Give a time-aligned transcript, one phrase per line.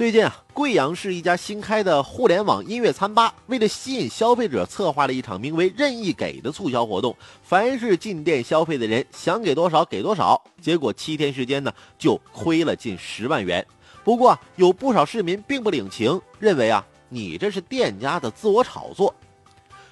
[0.00, 7.14] 最近啊，贵阳市一家新开的互联网音乐餐吧，为了吸引消费者，策划了一场名为“任意给”的促销活动。
[7.42, 10.42] 凡是进店消费的人，想给多少给多少。
[10.58, 13.62] 结果七天时间呢，就亏了近十万元。
[14.02, 19.14] 不过有不少市民并不领情，认为啊，你这是店家的自我炒作。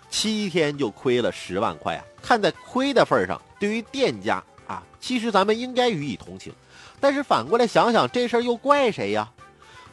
[0.09, 2.05] 七天就亏了十万块啊！
[2.23, 6.51] 看在亏的份上，对于店家啊，其实咱们应该予以同情。
[6.99, 9.31] 但是反过来想想，这事儿又怪谁呀？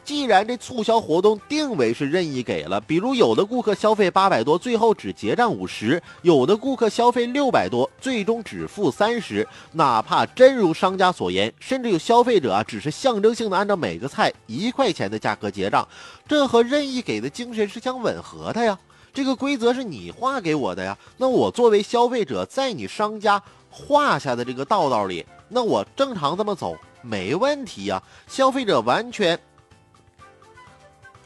[0.06, 9.44] 既然这促销活动定为是任意给了，比如有的顾客消费八百多，最后只结账五十；有的顾客消费六百多，最终只付三十。
[9.72, 15.86] 哪怕真如商家所言，甚至有消费者啊，只是象征性的按照每个菜一块钱的价格结账，
[16.28, 18.78] 这和任意给的精神是相吻合的呀。
[19.12, 28.00] 这个规则是你画给我的呀，那我作为消费者，在你商家画下的这个道道里，那我正常这么走没问题呀。
[28.28, 29.36] 消费者完全。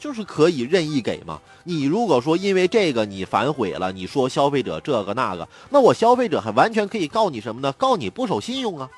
[0.01, 1.39] 就是可以任意给嘛？
[1.63, 7.71] 你如果说因为这个你反悔了，你说消费者这个那个，那我消费者还完全可以告你什么呢？
[7.73, 8.89] 告你不守信用啊！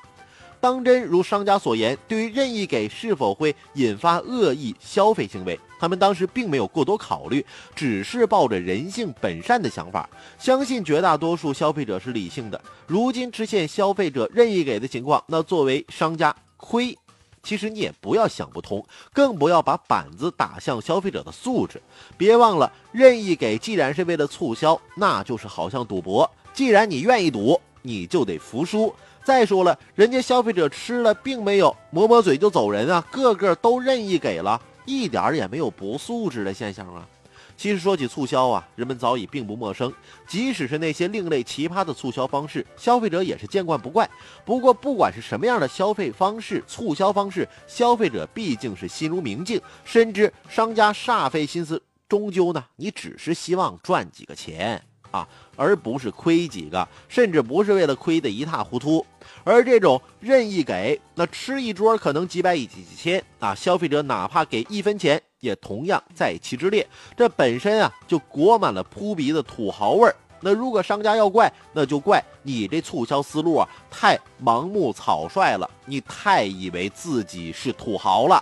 [0.62, 12.62] 当真如商家所言，对于任意给是否会引发恶意消费行为，他们当时并没有过多考虑，只是抱着人性本善的想法，相信绝大多数消费者是理性的。
[12.88, 16.98] 如今出现消费者任意给的情况，那作为商家亏。
[17.44, 21.82] 其实你也不要想不通，更不要把板子打向消费者的素质。
[22.18, 26.30] 别忘了，任意给既然是为了促销，那就是好像赌博。
[26.54, 28.96] 既然你愿意赌，你就得服输。
[29.26, 37.08] 再说了，人家消费者吃了并没有抹抹嘴就走人啊，个个都任意给了，一点也没有不素质的现象啊。
[37.56, 39.94] 其实说起促销啊，人们早已并不陌生。
[40.28, 44.10] 即使是那些另类奇葩的促销方式，消费者也是见惯不怪。
[44.44, 59.06] 不过，不管是什么样的消费方式、促销方式，消费者毕竟是心如明镜，深知商家煞费心思，终究呢，你只是希望赚几个钱啊，而不是亏几个，甚至不是为了亏得一塌糊涂。
[59.44, 65.22] 而这种任意给，那吃一桌可能几百几几千啊，消费者哪怕给一分钱。
[65.40, 66.88] 也同样在其之列，
[67.18, 70.16] 这本身啊就裹满了扑鼻的土豪味儿。
[70.40, 78.42] 那如果商家要怪，那就怪你这促销思路啊太盲目草率了，你太以为自己是土豪了。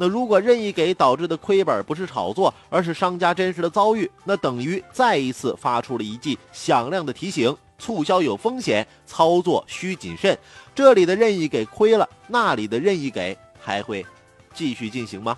[0.00, 10.38] 那如果任意给导致的亏本不是炒作，而是商家真实的遭遇，那等于再一次发出了一记响亮的提醒：促销有风险，操作需谨慎。
[10.72, 14.06] 这里的任意给亏了，那里的任意给还会
[14.54, 15.36] 继续进行吗？